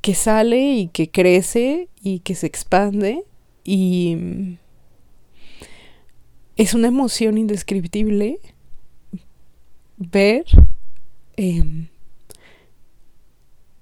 Que 0.00 0.16
sale 0.16 0.72
y 0.72 0.88
que 0.88 1.08
crece 1.08 1.88
y 2.02 2.18
que 2.18 2.34
se 2.34 2.48
expande 2.48 3.22
y 3.62 4.58
es 6.56 6.74
una 6.74 6.88
emoción 6.88 7.38
indescriptible 7.38 8.40
ver 9.96 10.44
em, 11.36 11.88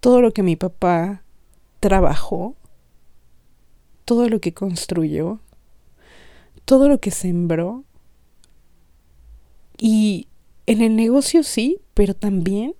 todo 0.01 0.21
lo 0.21 0.33
que 0.33 0.43
mi 0.43 0.57
papá 0.57 1.23
trabajó, 1.81 2.57
todo 4.05 4.29
lo 4.29 4.41
que 4.41 4.55
construyó, 4.55 5.41
todo 6.65 6.89
lo 6.89 7.01
que 7.01 7.11
sembró. 7.11 7.85
Y 9.79 10.29
en 10.67 10.83
el 10.83 10.97
negocio 10.97 11.43
sí, 11.43 11.81
pero 11.95 12.15
también 12.15 12.75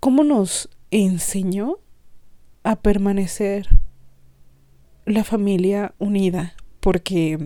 cómo 0.00 0.24
nos 0.24 0.68
enseñó 0.90 1.78
a 2.62 2.76
permanecer 2.76 3.68
la 5.04 5.24
familia 5.24 5.94
unida, 5.98 6.54
porque 6.80 7.38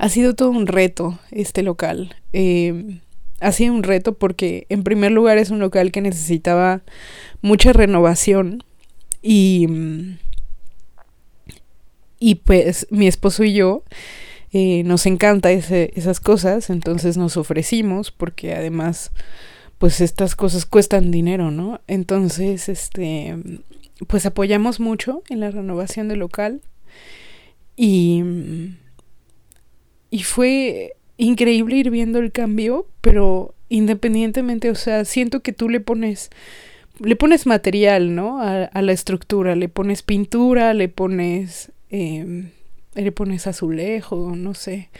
ha 0.00 0.08
sido 0.08 0.34
todo 0.34 0.48
un 0.50 0.66
reto 0.66 1.18
este 1.30 1.62
local. 1.62 2.16
Eh, 2.32 3.00
ha 3.38 3.52
sido 3.52 3.74
un 3.74 3.82
reto 3.82 4.14
porque 4.14 4.64
en 4.70 4.82
primer 4.82 5.12
lugar 5.12 5.36
es 5.36 5.50
un 5.50 5.58
local 5.58 5.92
que 5.92 6.00
necesitaba 6.00 6.80
mucha 7.42 7.74
renovación 7.74 8.64
y, 9.20 9.66
y 12.18 12.36
pues 12.36 12.86
mi 12.90 13.06
esposo 13.06 13.44
y 13.44 13.52
yo 13.52 13.84
eh, 14.52 14.84
nos 14.84 15.04
encanta 15.04 15.52
ese, 15.52 15.92
esas 15.94 16.18
cosas, 16.18 16.70
entonces 16.70 17.18
nos 17.18 17.36
ofrecimos 17.36 18.10
porque 18.10 18.54
además 18.54 19.10
pues 19.76 20.00
estas 20.00 20.34
cosas 20.34 20.64
cuestan 20.64 21.10
dinero, 21.10 21.50
¿no? 21.50 21.82
Entonces, 21.86 22.70
este, 22.70 23.36
pues 24.06 24.24
apoyamos 24.24 24.80
mucho 24.80 25.22
en 25.28 25.40
la 25.40 25.50
renovación 25.50 26.08
del 26.08 26.20
local 26.20 26.62
y 27.76 28.22
y 30.10 30.22
fue 30.22 30.94
increíble 31.16 31.76
ir 31.76 31.90
viendo 31.90 32.18
el 32.18 32.32
cambio, 32.32 32.86
pero 33.00 33.54
independientemente, 33.68 34.70
o 34.70 34.74
sea, 34.74 35.04
siento 35.04 35.40
que 35.40 35.52
tú 35.52 35.68
le 35.68 35.80
pones, 35.80 36.30
le 36.98 37.16
pones 37.16 37.46
material, 37.46 38.14
¿no? 38.14 38.40
A, 38.42 38.82
la 38.82 38.92
estructura, 38.92 39.54
le 39.54 39.68
pones 39.68 40.02
pintura, 40.02 40.74
le 40.74 40.88
pones, 40.88 41.72
eh, 41.90 42.50
le 42.94 43.12
pones 43.12 43.46
azulejo, 43.46 44.34
no 44.36 44.54
sé, 44.54 44.90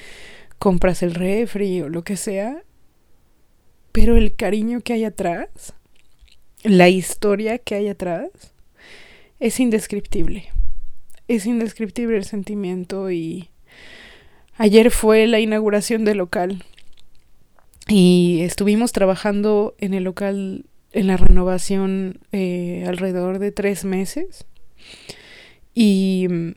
compras 0.58 1.02
el 1.02 1.14
refri 1.14 1.82
o 1.82 1.88
lo 1.88 2.04
que 2.04 2.16
sea, 2.16 2.62
pero 3.92 4.16
el 4.16 4.36
cariño 4.36 4.80
que 4.82 4.92
hay 4.92 5.04
atrás, 5.04 5.74
la 6.62 6.88
historia 6.88 7.58
que 7.58 7.74
hay 7.74 7.88
atrás, 7.88 8.30
es 9.40 9.58
indescriptible. 9.58 10.44
Es 11.26 11.46
indescriptible 11.46 12.16
el 12.16 12.24
sentimiento 12.24 13.10
y 13.10 13.50
ayer 14.60 14.90
fue 14.90 15.26
la 15.26 15.40
inauguración 15.40 16.04
del 16.04 16.18
local 16.18 16.62
y 17.88 18.40
estuvimos 18.42 18.92
trabajando 18.92 19.74
en 19.78 19.94
el 19.94 20.04
local 20.04 20.66
en 20.92 21.06
la 21.06 21.16
renovación 21.16 22.18
eh, 22.30 22.84
alrededor 22.86 23.38
de 23.38 23.52
tres 23.52 23.86
meses 23.86 24.44
y 25.72 26.26
mm, 26.28 26.50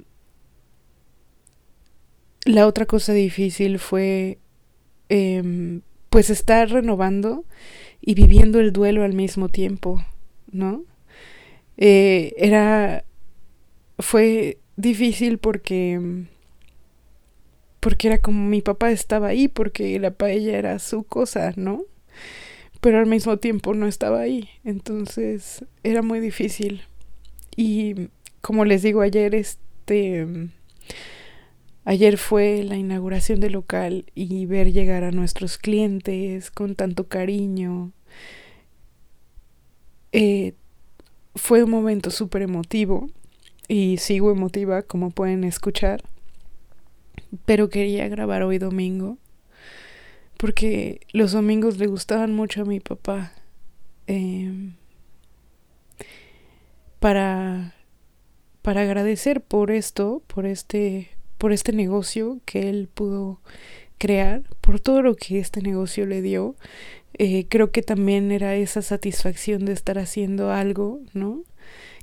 la 2.43 2.67
otra 2.67 2.86
cosa 2.86 3.13
difícil 3.13 3.79
fue 3.79 4.38
em, 5.07 5.79
pues 6.10 6.29
estar 6.29 6.69
renovando 6.69 7.45
y 8.01 8.15
viviendo 8.15 8.60
el 8.60 8.74
duelo 8.74 9.03
al 9.03 9.13
mismo 9.13 9.48
tiempo, 9.48 10.03
¿no? 10.51 10.83
Eh, 11.77 12.33
era, 12.36 13.05
fue 13.98 14.57
difícil 14.75 15.38
porque, 15.38 16.25
porque 17.84 18.08
era 18.08 18.20
como 18.20 18.48
mi 18.48 18.62
papá 18.62 18.92
estaba 18.92 19.28
ahí, 19.28 19.50
porque 19.50 20.00
la 20.00 20.12
paella 20.12 20.58
era 20.58 20.80
su 20.80 21.04
cosa, 21.04 21.52
¿no? 21.58 21.84
Pero 22.80 22.98
al 23.00 23.08
mismo 23.08 23.38
tiempo 23.40 23.74
no 23.74 23.88
estaba 23.88 24.22
ahí, 24.22 24.48
entonces 24.63 25.66
era 25.84 26.02
muy 26.02 26.22
difícil. 26.22 26.84
Y 27.58 28.08
como 28.40 28.63
les 28.63 28.84
digo 28.84 29.02
ayer, 29.02 29.36
este... 29.36 30.50
Ayer 31.84 32.18
fue 32.18 32.63
la 32.63 32.78
inauguración 32.78 33.42
del 33.42 33.52
local 33.52 34.06
y 34.16 34.46
ver 34.46 34.72
llegar 34.72 35.04
a 35.04 35.12
nuestros 35.12 35.58
clientes 35.58 36.52
con 36.52 36.75
tanto 36.75 37.10
cariño. 37.10 37.92
Eh, 40.13 40.54
fue 41.36 41.63
un 41.63 41.70
momento 41.70 42.12
súper 42.12 42.44
emotivo 42.44 43.10
y 43.68 43.98
sigo 43.98 44.32
emotiva 44.32 44.84
como 44.84 45.12
pueden 45.12 45.44
escuchar. 45.44 46.02
Pero 47.46 47.70
quería 47.70 48.08
grabar 48.08 48.44
hoy 48.44 48.58
domingo 48.58 49.18
porque 50.38 51.02
los 51.13 51.32
domingos 51.32 51.78
le 51.78 51.88
gustaban 51.88 52.34
mucho 52.34 52.63
a 52.63 52.66
mi 52.66 52.80
papá. 52.80 53.32
Em, 54.08 54.74
para, 57.00 57.75
para 58.62 58.82
agradecer 58.82 59.42
por 59.42 59.72
esto, 59.72 60.22
por 60.28 60.46
este, 60.46 61.10
por 61.38 61.54
este 61.54 61.72
negocio 61.72 62.40
que 62.46 62.70
él 62.70 62.90
pudo 62.94 63.40
crear, 63.98 64.44
por 64.60 64.80
todo 64.80 65.02
lo 65.02 65.16
que 65.16 65.40
este 65.40 65.62
negocio 65.62 66.06
le 66.06 66.22
dio 66.22 66.56
eh, 67.18 67.46
creo 67.48 67.72
que 67.72 67.84
también 67.84 68.32
era 68.32 68.56
esa 68.56 68.82
satisfacción 68.82 69.66
de 69.66 69.74
estar 69.74 70.00
haciendo 70.00 70.52
algo, 70.52 71.00
¿no? 71.13 71.44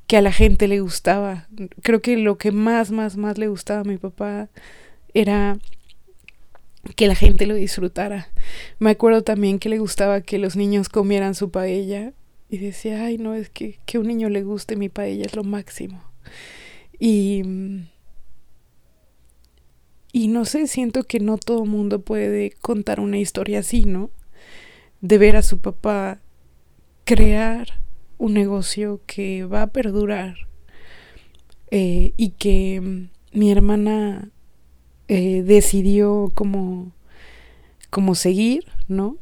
Que 0.06 0.16
a 0.16 0.22
la 0.22 0.32
gente 0.32 0.68
le 0.68 0.80
gustaba. 0.80 1.48
Creo 1.82 2.00
que 2.00 2.16
lo 2.16 2.38
que 2.38 2.52
más, 2.52 2.90
más, 2.92 3.16
más 3.16 3.38
le 3.38 3.48
gustaba 3.48 3.80
a 3.80 3.84
mi 3.84 3.98
papá 3.98 4.48
era 5.14 5.58
que 6.96 7.06
la 7.06 7.14
gente 7.14 7.46
lo 7.46 7.54
disfrutara. 7.54 8.30
Me 8.78 8.90
acuerdo 8.90 9.22
también 9.22 9.58
que 9.58 9.68
le 9.68 9.78
gustaba 9.78 10.20
que 10.20 10.38
los 10.38 10.56
niños 10.56 10.88
comieran 10.88 11.34
su 11.34 11.50
paella 11.50 12.12
y 12.48 12.58
decía, 12.58 13.04
ay, 13.04 13.18
no, 13.18 13.34
es 13.34 13.50
que 13.50 13.78
que 13.86 13.98
un 13.98 14.06
niño 14.06 14.28
le 14.28 14.42
guste 14.42 14.76
mi 14.76 14.88
paella 14.88 15.24
es 15.26 15.36
lo 15.36 15.44
máximo. 15.44 16.02
Y 16.98 17.42
y 20.12 20.28
no 20.28 20.44
sé, 20.44 20.66
siento 20.66 21.04
que 21.04 21.20
no 21.20 21.38
todo 21.38 21.64
mundo 21.64 22.02
puede 22.02 22.50
contar 22.60 22.98
una 22.98 23.18
historia 23.18 23.60
así, 23.60 23.84
¿no? 23.84 24.10
de 25.00 25.18
ver 25.18 25.36
a 25.36 25.42
su 25.42 25.58
papá 25.58 26.20
crear 27.04 27.80
un 28.18 28.34
negocio 28.34 29.00
que 29.06 29.44
va 29.44 29.62
a 29.62 29.66
perdurar 29.68 30.36
eh, 31.70 32.12
y 32.16 32.30
que 32.30 32.80
mm, 32.80 33.38
mi 33.38 33.50
hermana 33.50 34.30
eh, 35.12 35.42
decidió 35.42 36.30
como, 36.36 36.92
como 37.90 38.14
seguir, 38.14 38.66
¿no? 38.86 39.16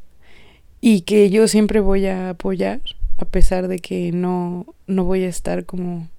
Y 0.83 1.01
que 1.01 1.31
yo 1.31 1.49
siempre 1.49 1.81
voy 1.81 2.05
a 2.05 2.29
apoyar, 2.29 2.83
a 3.17 3.25
pesar 3.25 3.69
de 3.69 3.79
que 3.79 4.13
no, 4.13 4.67
no 4.87 5.05
voy 5.05 5.23
a 5.25 5.31
estar 5.31 5.65
como 5.65 6.11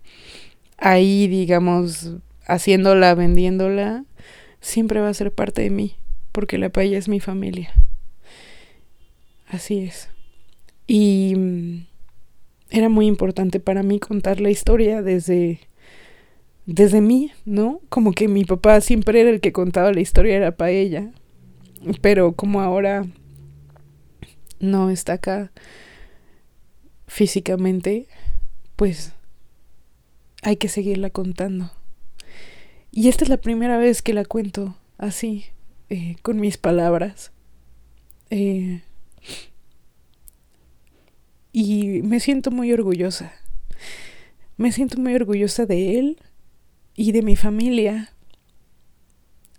ahí, 0.80 1.28
digamos, 1.28 2.14
haciéndola, 2.48 3.14
vendiéndola, 3.14 4.06
siempre 4.60 5.02
va 5.02 5.10
a 5.10 5.14
ser 5.14 5.32
parte 5.32 5.62
de 5.62 5.70
mí, 5.70 5.98
porque 6.32 6.58
la 6.58 6.70
paella 6.70 6.98
es 6.98 7.08
mi 7.08 7.20
familia. 7.20 7.72
Así 9.50 9.82
es. 9.82 10.10
Y 10.88 11.36
mm, 11.38 11.86
era 12.72 12.90
muy 12.90 13.06
importante 13.06 13.60
para 13.60 13.84
mí 13.84 14.00
contar 14.00 14.42
la 14.42 14.50
historia 14.50 15.04
desde 15.04 15.60
desde 16.66 17.02
mí, 17.02 17.32
¿no? 17.46 17.82
Como 17.90 18.12
que 18.12 18.28
mi 18.28 18.46
papá 18.46 18.82
siempre 18.82 19.22
era 19.22 19.30
el 19.30 19.42
que 19.42 19.52
contaba 19.52 19.92
la 19.92 20.02
historia 20.02 20.36
era 20.36 20.52
para 20.56 20.72
ella. 20.72 21.12
Pero 22.02 22.34
como 22.34 22.62
ahora 22.62 23.06
no 24.60 24.90
está 24.90 25.14
acá 25.14 25.52
físicamente, 27.08 28.08
pues 28.76 29.14
hay 30.42 30.58
que 30.58 30.70
seguirla 30.70 31.10
contando. 31.10 31.72
Y 32.92 33.08
esta 33.08 33.24
es 33.24 33.30
la 33.30 33.38
primera 33.38 33.78
vez 33.78 34.02
que 34.02 34.14
la 34.14 34.26
cuento 34.26 34.76
así, 34.98 35.46
eh, 35.90 36.16
con 36.22 36.40
mis 36.40 36.58
palabras. 36.58 37.32
Eh, 38.30 38.82
y 41.52 42.02
me 42.04 42.20
siento 42.20 42.52
muy 42.52 42.72
orgullosa. 42.72 43.34
Me 44.58 44.72
siento 44.72 45.00
muy 45.00 45.16
orgullosa 45.16 45.66
de 45.66 46.00
él 46.00 46.18
y 47.00 47.14
de 47.14 47.22
mi 47.22 47.38
familia, 47.38 48.10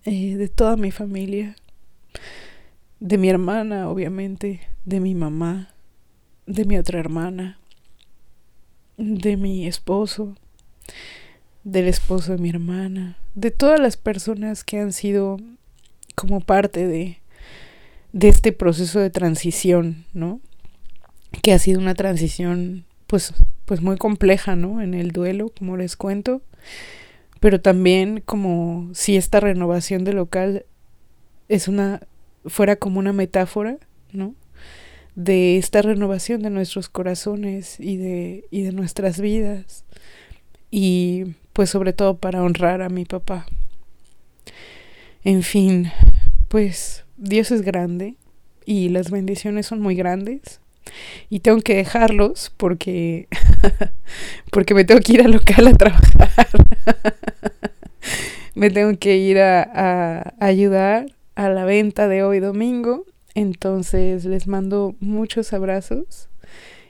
eh, 0.05 0.37
de 0.37 0.49
toda 0.49 0.77
mi 0.77 0.91
familia, 0.91 1.57
de 2.99 3.17
mi 3.17 3.31
hermana, 3.31 3.89
obviamente, 3.89 4.61
de 4.85 5.01
mi 5.01 5.15
mamá, 5.15 5.73
de 6.45 6.67
mi 6.67 6.77
otra 6.77 7.01
hermana, 7.01 7.59
de 8.99 9.39
mi 9.39 9.67
esposo, 9.67 10.37
del 11.65 11.89
esposo 11.89 12.33
de 12.33 12.43
mi 12.43 12.51
hermana, 12.51 13.17
de 13.35 13.51
todas 13.51 13.81
las 13.81 13.97
personas 13.97 14.63
que 14.63 14.79
han 14.79 14.93
sido 14.93 15.39
como 16.15 16.43
parte 16.43 16.87
de, 16.87 17.23
de 18.13 18.29
este 18.29 18.53
proceso 18.53 19.01
de 19.01 19.09
transición, 19.09 20.05
¿no? 20.13 20.43
que 21.43 21.55
ha 21.55 21.59
sido 21.59 21.81
una 21.81 21.95
transición 21.95 22.85
pues, 23.07 23.33
pues 23.65 23.81
muy 23.81 23.97
compleja, 23.97 24.57
¿no? 24.57 24.83
En 24.83 24.93
el 24.93 25.13
duelo, 25.13 25.51
como 25.59 25.79
les 25.79 25.97
cuento, 25.97 26.43
pero 27.41 27.61
también 27.61 28.23
como 28.25 28.91
si 28.93 29.17
esta 29.17 29.41
renovación 29.41 30.05
de 30.05 30.13
local 30.13 30.67
es 31.49 31.69
una, 31.69 32.03
fuera 32.45 32.77
como 32.77 32.99
una 32.99 33.13
metáfora, 33.13 33.79
¿no? 34.13 34.35
De 35.15 35.57
esta 35.57 35.83
renovación 35.83 36.43
de 36.43 36.51
nuestros 36.51 36.89
corazones 36.89 37.81
y 37.81 37.97
de, 37.97 38.45
y 38.51 38.63
de 38.63 38.73
nuestras 38.73 39.21
vidas. 39.21 39.85
Y 40.71 41.35
pues 41.53 41.71
sobre 41.71 41.93
todo 41.93 42.19
para 42.19 42.43
honrar 42.43 42.83
a 42.83 42.91
mi 42.91 43.05
papá. 43.05 43.47
En 45.25 45.43
fin, 45.43 45.91
pues 46.49 47.05
Dios 47.17 47.51
es 47.51 47.63
grande 47.63 48.15
y 48.65 48.91
las 48.91 49.11
bendiciones 49.11 49.67
son 49.67 49.81
muy 49.81 49.95
grandes 49.95 50.61
y 51.29 51.41
tengo 51.41 51.61
que 51.61 51.77
dejarlos 51.77 52.53
porque 52.57 53.29
porque 54.51 54.75
me 54.75 54.85
tengo 54.85 55.01
que 55.01 55.13
ir 55.15 55.23
al 55.23 55.33
local 55.33 55.67
a 55.69 55.73
trabajar. 55.75 56.49
me 58.55 58.71
tengo 58.71 58.99
que 58.99 59.17
ir 59.17 59.39
a, 59.39 59.63
a, 59.63 60.35
ayudar 60.41 61.07
a 61.35 61.49
la 61.49 61.65
venta 61.65 62.09
de 62.09 62.23
hoy 62.23 62.41
domingo. 62.41 63.07
Entonces 63.35 64.25
les 64.25 64.47
mando 64.47 64.97
muchos 65.01 65.53
abrazos 65.53 66.29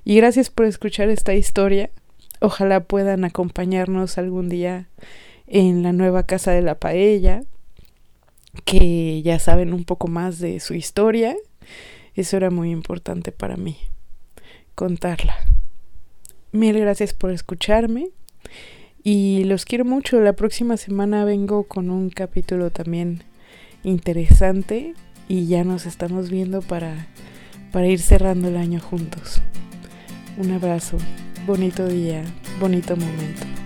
y 0.05 0.17
gracias 0.17 0.51
por 0.51 0.67
escuchar 0.67 1.11
esta 1.11 1.35
historia. 1.35 1.91
Ojalá 2.41 2.81
puedan 2.81 3.25
acompañarnos 3.25 4.17
algún 4.17 4.49
día 4.49 4.89
en 5.47 5.83
la 5.83 5.93
nueva 5.93 6.23
casa 6.23 6.53
de 6.53 6.63
la 6.63 6.77
paella, 6.77 7.43
que 8.65 9.21
ya 9.23 9.39
saben 9.39 9.75
un 9.75 9.85
poco 9.85 10.09
más 10.09 10.39
de 10.39 10.61
su 10.61 10.75
historia 10.75 11.37
eso 12.15 12.37
era 12.37 12.51
muy 12.51 12.71
importante 12.71 13.33
para 13.33 13.57
mí, 13.57 13.77
contarla. 14.75 15.35
Mil 16.53 16.79
gracias 16.79 17.15
por 17.15 17.31
escucharme 17.31 18.09
y 19.03 19.45
los 19.45 19.65
quiero 19.65 19.85
mucho. 19.85 20.21
La 20.21 20.33
próxima 20.33 20.77
semana 20.77 21.25
vengo 21.25 21.65
con 21.65 21.91
un 21.91 22.11
capítulo 22.11 22.71
también 22.71 23.23
interesante 23.85 24.95
y 25.29 25.47
ya 25.47 25.65
nos 25.65 25.87
estamos 25.87 26.31
viendo 26.31 26.61
para, 26.61 27.07
para 27.73 27.87
ir 27.87 28.01
cerrando 28.01 28.49
el 28.49 28.57
año 28.57 28.81
juntos. 28.81 29.41
Un 30.37 30.53
abrazo, 30.53 30.99
bonito 31.47 31.87
día, 31.87 32.25
bonito 32.61 32.97
momento. 32.97 33.60